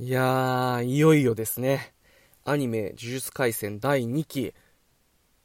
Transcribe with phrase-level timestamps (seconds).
[0.00, 1.92] いやー、いよいよですね。
[2.44, 4.54] アニメ、呪術廻戦第2期、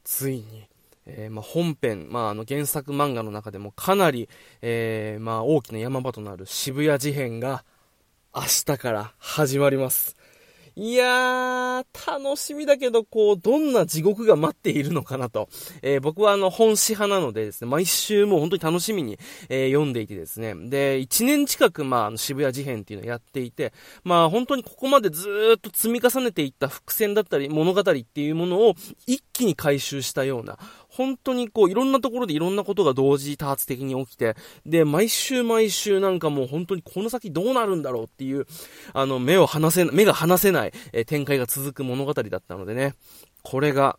[0.03, 0.67] ついに、
[1.05, 4.29] えー、まあ、本編、まあ、あの原作漫画の中でもかなり、
[4.61, 7.63] えー、まあ、大きな山場となる渋谷事変が
[8.35, 10.15] 明日から始まります。
[10.75, 15.47] いやー、楽しみだけど、こう、どんな地獄が待っているのかなと。
[15.83, 23.71] えー、僕はあの、本誌派なのでですね、毎週もう本当に楽しみに、えー、読んでいてですね、で、1年近く、まあ、あの渋谷事変っていうのをやっていて、
[24.03, 28.73] まあ、本当にここまでずっと積み重ねていった伏線だったり、物語っていうものを
[29.05, 30.57] 一気に回収したような、
[30.95, 38.45] 本当にこう、いろんなところでいろんなことが同時多発的に起きて、で、毎週毎週なんかもう本当にこの先どうなるんだろうっていう、
[38.93, 42.93] あの、目を離せ、目が離せない、え、展開が続く物語だったのでね、
[43.41, 43.97] これが、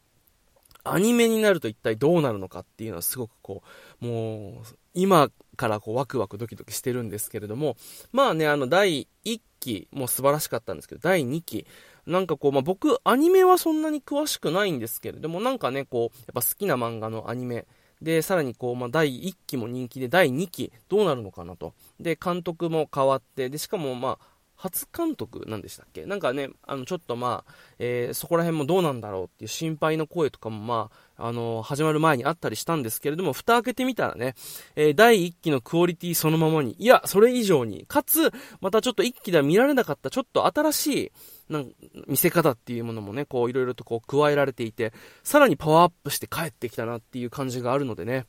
[0.87, 3.62] アニメになると一体どうなるのかっていうのはすごくこ
[4.03, 7.77] う、もう、今からこうワクワクドキドキしてるんですけれども、
[8.12, 11.67] まあね、あの、第1期も素晴らしかったんですけど、第2期、
[12.06, 17.66] なんかこう、まあ、僕、アニメはそんなに詳しくないんですけれども、なんかね、こう、やっぱ好きな漫画のアニメ、
[18.02, 21.75] で、さらにこう、まあ、第1期も人気で、第2期どうなるのかなと。
[21.98, 24.34] で、監督も変わって、で、しかもまあ、
[24.65, 26.07] 初監督なんでしたっけ？
[26.07, 34.34] なんかね、あの、ちょっとまあ、えー、そこら辺もどうなんだろうっていう心配の声とかもまあ、あのー、始まる前にあったりしたんですけれども、蓋開けてみたらね、
[34.75, 41.12] えー、第1期のクオリティそのままに、いや、それ以上に、かつ、またちょっと1期では見られなかった、ちょっと新しい、
[41.53, 41.71] なん
[42.06, 48.25] 見せ方っていうものもね、こう、いろいろとこう、加えられていて、さらにパワーアップして帰ってきたなっていう感じがあるのでね、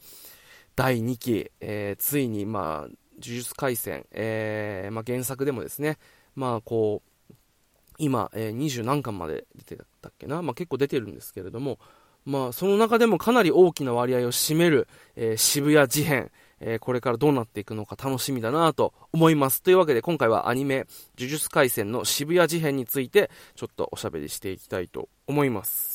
[0.75, 5.97] 第2期、えー、ついに、まあ、呪術廻戦、えー、まあ、原作でもですね、
[6.35, 7.33] まあ、こう、
[7.97, 11.79] 今、えー、20何巻まで出てたっけな、まあ、結構出てるんですけれども、
[12.25, 19.61] まあ、その中でもかなり大きな割合を占める、えー、渋谷事変、えー、これからどうなっていくのか楽しみだなと思います。
[19.61, 25.94] というわけで今回はアニメ、呪術廻戦の渋谷事変についてちょっとおしゃべりしていきたいと思います。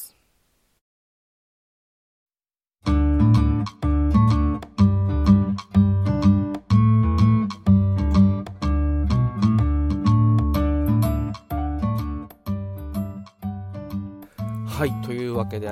[14.81, 15.69] はい、というわけで、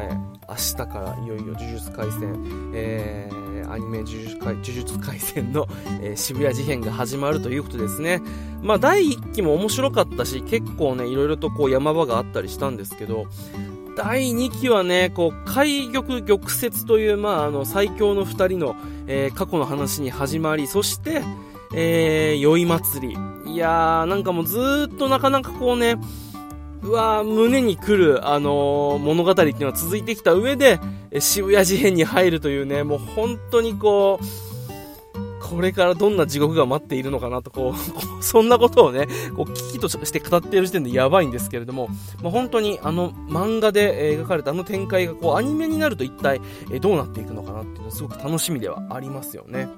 [0.47, 5.67] 明日からいよいよ呪術廻戦、えー、アニメ呪術呪術廻戦の、
[6.03, 8.21] えー、渋谷事変が始まるということですね。
[8.61, 13.29] まあ、第1期も面白かったし、結構ね、いろいろとこう山場があったりしたんですけど、
[13.97, 18.77] 第2期はね、こう、海玉玉折という、まあ、あの、最強の2人の、
[19.07, 21.23] えー、過去の話に始まり、そして、
[21.75, 23.17] えー、酔い祭り。
[23.55, 25.97] いやー、なんかもうずっとなかなかこうね、
[26.83, 30.81] わ胸に来る、あのー、物語っていうのは続いてきた上で、
[31.19, 34.25] 渋谷事変に入るというね、もう本当にこう、
[35.49, 37.75] これからどんな地獄が待っているのかなと、こう、
[38.23, 41.89] そんなことをね、こう、危機として語っている時点でやばいんですけれども、
[42.23, 46.41] まあ、本当にあの漫画で描かれたあの展開がこう、アニメになると一体
[46.81, 49.69] どうなっていくのかなっていうのはすごく楽しみではありますよね。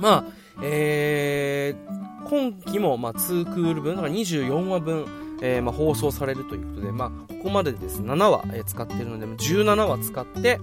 [0.00, 0.24] まあ、
[0.62, 5.06] えー、今期もまあ2クール分、だから24話分、
[5.42, 10.60] えー、まあ、放送されるということで、まあ、ここまでです、ね、7話、え、使ってるので、17話使って、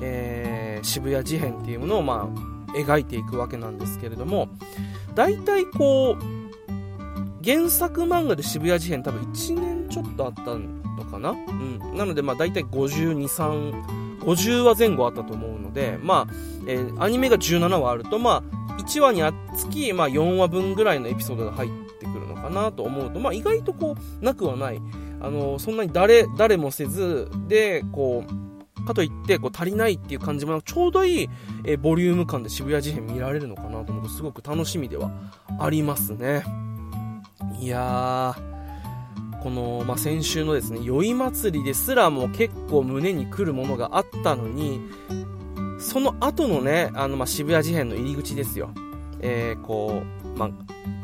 [0.00, 4.48] えー、渋谷事変っていうものを、まあ、描いていくわけなんですけれども、
[5.14, 6.42] 大体こう、
[7.44, 11.30] 原作漫画で渋谷事変多分1年ちょっとあったのかな？
[11.30, 11.96] うん。
[11.96, 16.34] なので、まあ大体52、3、50話前後あったと思うので、まあ、
[16.66, 19.22] えー、アニメが17話あると、まあ、1話に
[19.56, 21.70] つき、まあ4話分ぐらいのエピソードが入っ
[22.42, 24.80] かなと思うと、まあ、意外とこう、なくはない。
[25.20, 31.28] あの、そんなに誰、誰もせず、で、こう、かといって、こう、足りないっていう感じも、ちょうどいい、
[31.64, 35.10] えボリューム感で渋谷事変見られるのかなと思うと、すごく楽しみでは
[35.60, 36.44] ありますね。
[37.60, 44.80] いやー、この、まあ、先週のですね、酔い祭りですらも結構胸に来るものがあったのに、
[45.78, 48.70] その後のね、あの、ま、渋谷事変の入り口ですよ。
[49.20, 50.50] えー、こう、まあ、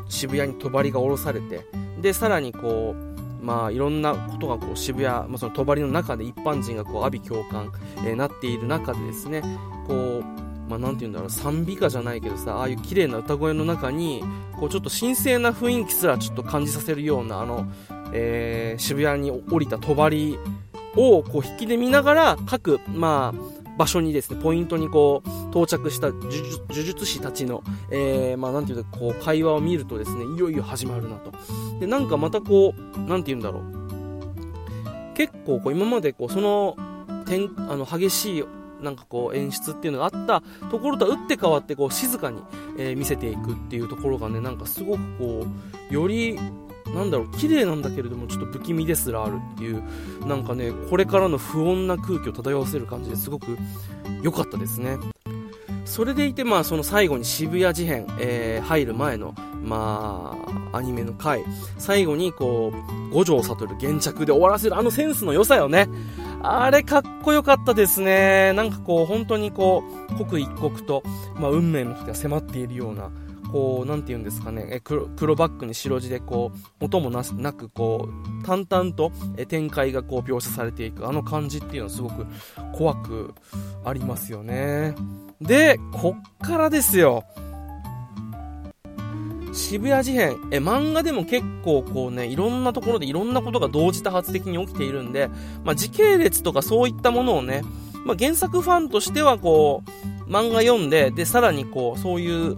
[0.09, 1.65] 渋谷に帳が下ろされて
[2.01, 9.41] でさらにこうまあいろんなことがこう渋谷、まあ、その帳の中で一般人がこう阿鼻共感、えー、なっている中でですね
[9.87, 14.23] こうまあ、なんて言うんだろう賛美歌じゃないけどさああいう綺麗な歌声の中に
[14.55, 17.65] こうちょっと神聖な雰囲気すらちょっと感じさせるようなあの、
[18.13, 26.29] えー、渋谷に降りた帳をこう引きで見ながら各、まあ、場所にですね、ポイントにこう、到着した呪
[26.69, 31.31] 術師たちの、えー、まあなんていうか、こう、会話を見るとですね、いよいよ始まるなと。
[31.79, 35.13] で、なんかまたこう、なんて言うんだろう。
[35.15, 36.75] 結構こう、今までこう、その、
[37.25, 38.43] 天、あの、激しい、
[38.81, 42.41] なんかこう演出っていうのがあったところとは打って変わってこう静かに、
[42.77, 45.45] えー、見せていくっていうところがねなんかすごくこ
[45.91, 46.39] うより
[46.93, 49.83] なんだろう綺麗なんだけれどもちょっと不気味ですらあるっていう
[50.25, 53.57] なんかねこれからの不穏な空気を漂わせる感じですごく
[54.21, 54.97] 良かったですね。
[55.85, 59.33] それでいてまあその最後に渋谷事変、えー、入る前の
[59.63, 60.37] ま
[60.71, 61.43] あアニメの回。
[61.79, 65.87] 最後にこう五条悟原着で終わらせるあのセンスの良さよね。
[66.41, 68.53] あれかっこよかったですね。
[68.53, 71.03] なんかこう本当にこう刻一刻と、
[71.35, 73.09] まあ、運命の時が迫っているような
[73.51, 76.51] こう、なんて言うんですかね、え黒黒バックに白地でこ
[76.81, 78.09] う、音もななくこ
[78.41, 82.25] う、淡々とえ展開がこう描写されていく、あの感じっていうのはすごく
[82.73, 83.33] 怖く
[83.83, 84.95] ありますよね。
[85.41, 87.23] で、こっからですよ。
[89.53, 95.29] 渋谷事変、え、漫画でも結構こうね、いろんなところでいろんなことが同時多発的に起きているんで、
[95.63, 97.63] まあ、時系列とかそういったものをね、
[98.05, 102.57] まあ、原作ファンとしてはこう、漫画読んで、で、さらにこう、そういう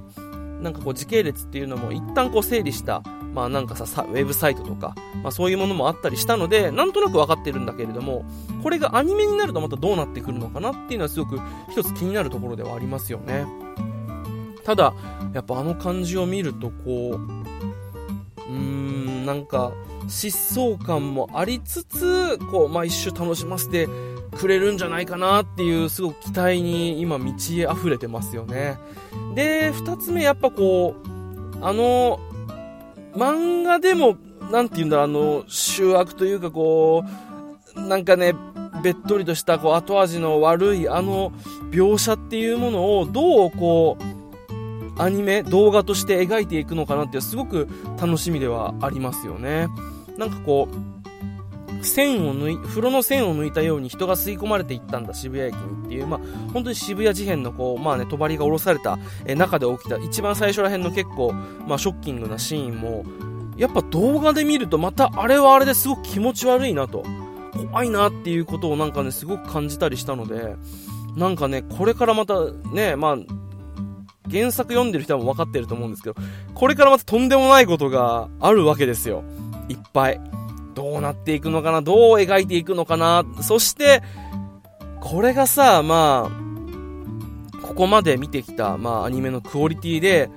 [0.62, 3.02] なんかこう時系列っていうのも一旦こう整理した、
[3.34, 8.26] まあなんかさ、ウェブサイトとか、まあそういうものもあったりしたので、なんとなく分かってるんだけれども、
[8.62, 11.40] これがアニメになるとまたどうなってくるのかなっていうのはすごく
[11.72, 13.46] 一つ気になるところではありますよね。
[14.64, 14.94] ただ、
[15.34, 19.72] やっぱあの感じを見るとこう、うーん、なんか、
[20.08, 23.88] 疾走感もありつつ、こう、まあ一周楽しませて
[24.38, 28.78] くれるんじゃないかなっていう、すごく期待に今道へ溢れてますよね。
[29.36, 32.20] で、二つ目、やっぱこう、あの、
[33.14, 34.18] 漫画でも、
[34.52, 37.04] なんて言うんだろう、あの、醜悪というかこ
[37.76, 38.34] う、なんかね、
[38.82, 41.32] べっとりとしたこう後味の悪いあの
[41.72, 47.68] 描写っていうものをどうこうアニメ動画として描いていくのかなってすごく
[48.00, 49.68] 楽しみではありますよね。
[50.18, 51.01] なんかこう
[51.82, 56.20] 線を抜い、風呂の線を抜いたように人が吸い込まれていったんだ、渋谷駅にっていう、まあ、
[56.54, 61.34] 本当に渋谷事変のこう、まあね、帳が下ろされた、え中で起きた、一番最初ら辺の結構、
[61.68, 63.06] まあ、ショッキングなシーンも、
[63.58, 67.04] やっぱ動画で見るとまたあれはあれですごく気持ち悪いなと、
[67.70, 70.56] 怖いなっていうことをなんかね、すごく感じたりしたので、
[71.16, 72.36] なんかね、これからまた
[72.74, 73.18] ね、まあ、
[74.32, 76.16] 原作読んでる人はも分かってると思うんですけど、
[76.54, 79.24] これからまたとんでもないことがあるわけですよ。
[79.68, 80.22] いっぱい。
[80.74, 84.02] どうなっていくのかな、どう描いていくのかな、そして、
[85.00, 90.30] これがさ、まあ、ここまで見てきた、まあ、アニメのクオリティで、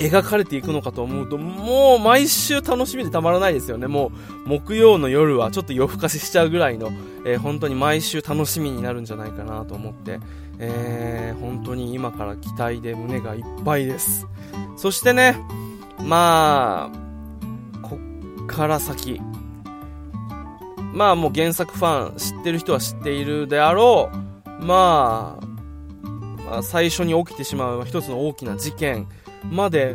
[0.00, 3.86] 描かれていくのかと思うと、もう毎週楽しみでたまらないですよね。
[3.86, 4.10] も
[4.46, 6.90] う、木曜の夜はちょっと夜更かししちゃうぐらいの、
[7.26, 10.18] えー、本当に毎週楽しみになるんじゃないかなと思って、
[10.58, 14.26] えー、本当に今から期待で胸がいっぱいです。
[14.76, 15.36] そしてね、
[16.02, 17.98] まあ、こ
[18.42, 19.20] っから先、
[20.92, 25.46] まあもう原作ファン知ってる人は知っているであろう、まあ、
[26.44, 29.08] まあ、最初に起きてしまう一つの大きな事件
[29.44, 29.94] まで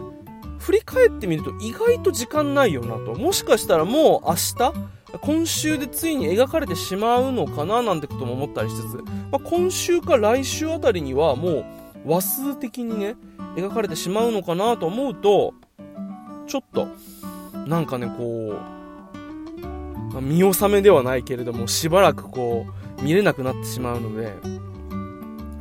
[0.59, 3.13] 振り返ってみると意外と時間ないよなと。
[3.13, 4.73] もしかしたらもう明日
[5.21, 8.95] 今週でついに描かれてしまうのかななんてことも思ったりしつつ、
[9.31, 11.65] まあ、今週か来週あたりにはもう
[12.05, 13.15] 話数的にね、
[13.55, 15.53] 描かれてしまうのかなと思うと、
[16.47, 16.87] ちょっと、
[17.65, 18.74] なんかね、こう、
[20.15, 22.65] まあ、見納めではないけれども、しばらくこ
[22.99, 24.33] う、見れなくなってしまうので、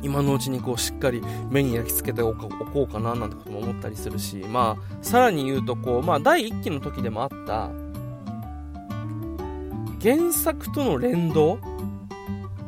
[0.01, 2.47] 今のうちにこうしっかり目に焼き付けておこ
[2.83, 7.69] うかななんてことも思ったりするし、まあ、さらに言うとこう、まあ、第1期の時でもあった、
[10.01, 11.59] 原作との連動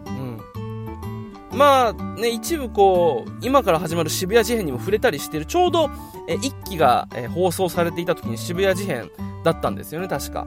[0.07, 1.57] うん。
[1.57, 5.89] まあ、ね、一部こう、今から始まる渋谷事変にも触れたりしてる、ちょうど、
[6.27, 9.09] え、1期が、え放送されていた時に渋谷事変
[9.45, 10.45] だったんですよね、確か。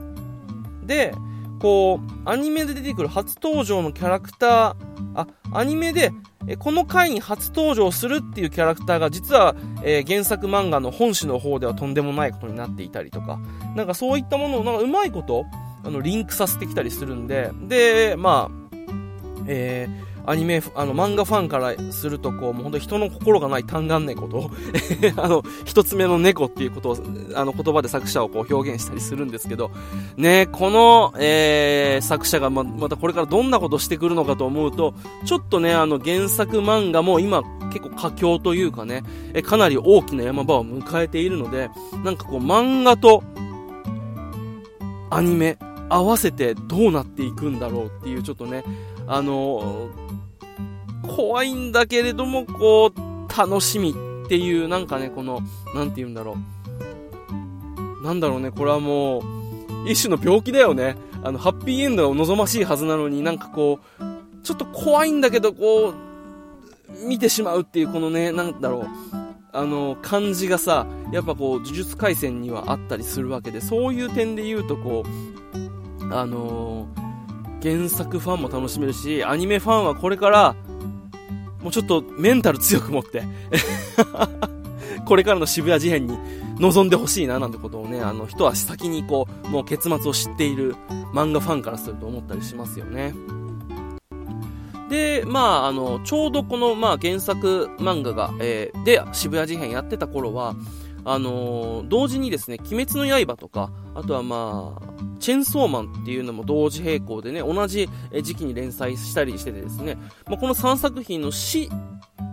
[0.83, 1.15] で、
[1.61, 4.75] こう、アニメで出てくる初登場のキャラクター、
[5.13, 6.11] あ、アニメで、
[6.47, 13.39] えこの回に初登場するっていうキャラクターが実は、えー、原作漫画の本誌の方ではとんでもないことになっていたりとか、
[13.75, 15.45] なんかそういったものをなんかうまいこと、
[15.83, 18.71] あの、リンクさせてきたりするんで、で、まあ、
[19.45, 24.51] えー、アニメ、あの、漫画ファンからすると、こう、もう本当人の心がない単眼猫と、
[25.17, 26.97] あの、一つ目の猫っていうことを、
[27.35, 29.71] あの、言葉で作者をこう表現したりするんですけど、
[30.17, 34.93] ね、この、えー、作者がま、またこれからどんなことしてくるのかと思うと、
[35.25, 41.69] ちょっとね、あの、原作漫画も今、結構佳境というかね、えかなり大きな山場を迎えているので、
[42.03, 43.23] なんかこう、漫画と、
[45.09, 45.57] アニメ、
[45.89, 48.63] 合わせてどうなっていくんだろうっていう、ちょっとね、
[49.07, 49.89] あの
[51.15, 55.41] 怖いんだけれども、こう、楽しみっていう、なんかね、この、
[55.75, 56.35] なんて言うんだろ
[58.01, 58.05] う。
[58.05, 59.23] なんだろうね、これはもう、
[59.87, 60.95] 一種の病気だよね。
[61.23, 64.03] あの、ハッピーエンドが望ましいはずなのになんかこう、
[64.43, 68.85] ちょっと怖いんだけど、こう、見てしまうっていうこのね、なんだろう、
[69.53, 80.55] あの、感じがさ、やっぱこう、呪術廻戦にはあったりするわけで、そういう点で言うとこう、あのー、原作ファンも楽しめるし、アニメファンはこれから、
[81.61, 83.23] もうちょっとメンタル強く持って
[85.05, 86.17] これからの渋谷事変に
[86.59, 90.75] 臨んでほしいななんてことをね、あの、一足先にこう、もう結末を知っている
[91.13, 93.13] 漫画ファンからすると思ったりしますよね。
[94.89, 100.55] で、まあ、あの、ちょうどこの、まあ、原作漫画が、えー、で、渋谷事変やってた頃は、
[101.05, 107.89] あのー、同時にですね、鬼滅の刃とか、あとはまあ、チェンソーマンっていうのも同時並行でね、同じ
[108.21, 111.69] 時期に連載したりしててですね、まあ、この3作品の死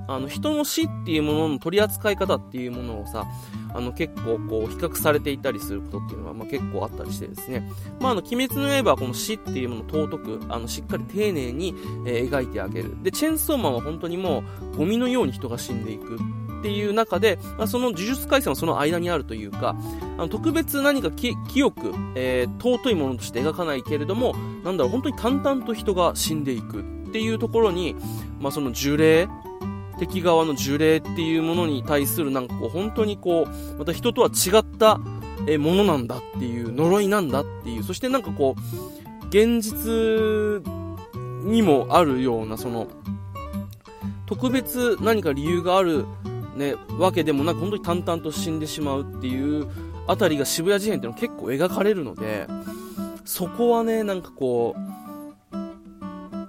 [0.09, 3.27] あの、人の死っていうものの取り扱い方っていうものをさ、
[3.75, 7.71] あの、結構こう、比較されていたりすることっていうのは、まあ、結構あったりしてですね。
[8.01, 11.75] まあ、あの、鬼滅の刃はこの死っていうものを尊く、あの、しっかり丁寧に、
[12.07, 12.97] えー、描いてあげる。
[13.03, 16.19] で、チェンソーマンは本当にもう、ゴミのように人が死んでいく。
[16.59, 19.77] っていう中で、まあ、その呪術廻戦はその間にあるというか、
[20.17, 21.35] あの特別何か清
[21.71, 24.35] く、えー、尊いものとして描かないけれども、
[24.65, 27.95] なんだろう、本当に淡々と人が死んでいくっていうところに、
[28.41, 29.29] まあ、その呪霊
[29.99, 40.63] 敵側の呪霊っていうものに対するなんかこう本当にこうまた人とは違ったものなんだっていう呪いなんだっていうそしてなんかこう現実
[41.45, 42.87] にもあるようなその
[44.27, 46.05] 特別何か理由がある
[46.59, 49.69] ねわけでもなく本当に淡々と死んでしまうっていう
[50.07, 52.47] あたりが渋谷事変っていうのは結構描かれるので
[53.25, 54.89] そこはねなんかこう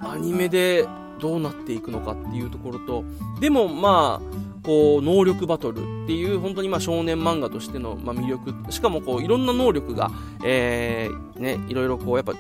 [0.10, 0.88] アニメで
[1.20, 3.04] どうなっていくのかっていうところと、
[3.40, 10.10] でもまあ、こう、能力バトルっていう、本当にまあ少年漫画としての、まあ、魅力、しかもこう、いろんな能力が、
[10.44, 12.34] えー、ね、いろいろこう、やっぱ、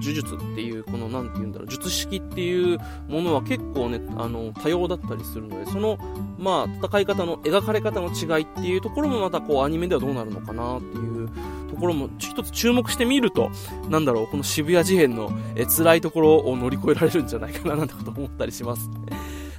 [0.00, 5.98] 呪術っていう、この、なんて言うんだろう、術式っていうものは結構ね、あの、多様だったりするので、その、
[6.38, 11.28] まあ、戦い方の、描かれ方の違いっていうところもまた、こう、アニメではどうなるのかなっていう
[11.70, 13.50] ところも、一つ注目してみると、
[13.88, 18.88] なんだろう、この渋谷事変の、え、辛いところを乗り越えられるんじゃないかな、なんてこと思ったりします。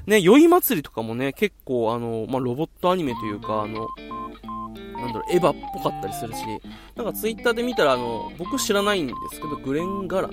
[0.06, 3.90] ね、酔い祭りとかもね、結構、あの、まあ、ロボットアニメというか、あの、
[5.00, 6.40] なんだろう、エヴァっぽかったりするし、
[6.96, 10.32] なんかツイッターで見たら、あの、僕知らないんですけど、グレン・ガランっ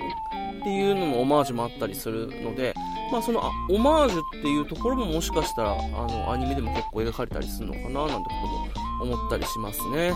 [0.63, 2.73] ていうののオマージュもあったりするので、
[3.11, 8.35] まあその、あ、オマージュっていうところももしかしたら、あの、アニメでも結構描かれたりするのかな、なんてこ
[9.03, 10.11] とも思ったりしますね。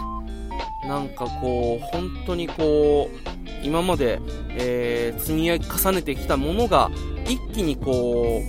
[0.88, 3.30] なんかこう、本当にこう、
[3.64, 6.90] 今まで、えー、積み重ねてきたものが、
[7.26, 8.42] 一気にこ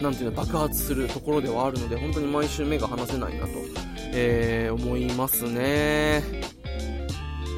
[0.00, 3.48] う、なんていうの、爆発するところではあるので、本当に毎週目が離せないなと
[4.14, 6.22] えー、思いますね。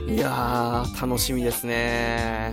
[0.08, 2.52] いやー、楽しみですね。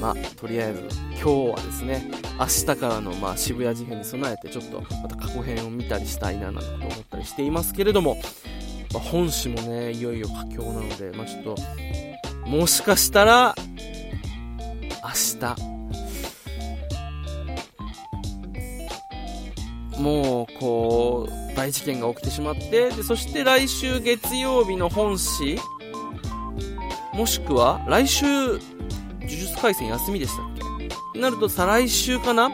[0.00, 0.80] まあ、とりあえず、
[1.12, 8.16] 今日はですね、明日からの、まあ、渋谷事変に備えて、ちょっと、また過去編を見たりしたいな、なんてこと思ったりしていますけれども、
[8.92, 11.56] まあ、本誌もね、いよいよ佳境なので、まあ、ちょっと、
[12.46, 13.54] もしかしたら、
[15.02, 15.56] 明日、
[20.00, 25.58] もう、こう、大事件が起きてしまって、で、そして来週月曜日の本誌、
[27.12, 28.58] もしくは、来週、呪
[29.20, 30.46] 術廻戦休みでしたっ
[31.12, 31.18] け？
[31.20, 32.50] なると、再来週かな？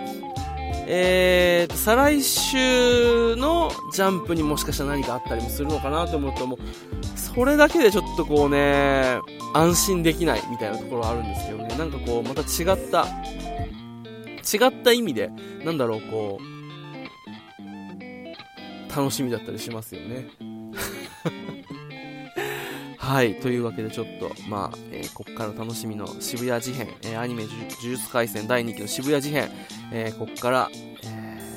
[0.89, 6.59] えーと、再来週のジャンプにもしかしたら何かあったりもするのかなと思うと、もう、
[7.19, 9.19] それだけでちょっとこうね、
[9.53, 15.31] 安心できないみたいなところはあるんですけどね、なんかこう、また違った、違った意味で、
[15.65, 16.56] なんだろう、こう、
[18.97, 20.29] 楽しみだったりしますよね。
[22.97, 23.35] はい。
[23.37, 29.51] というわけでちょっと、まあ、えー、こっから楽しみの渋谷事変、えー、アニメ呪術廻戦第2期の渋谷事変、
[29.93, 30.77] えー、こっから、え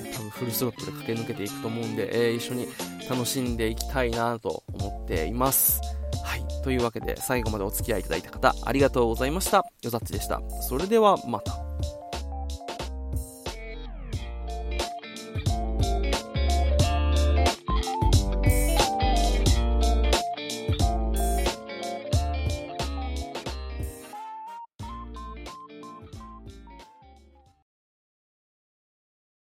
[0.05, 2.67] ー、多分フルスロットで駆け抜けていくと思うんで、えー、一緒に
[3.09, 5.81] 楽しんでいきたいなと思っています。
[6.23, 6.43] はい。
[6.63, 9.65] というわけで、最後までお付き合いいただいた方、ありがとうございました。
[9.81, 10.41] よざっちでした。
[10.61, 11.58] それでは、また。